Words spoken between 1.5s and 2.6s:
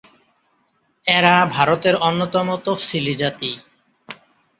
ভারতের অন্যতম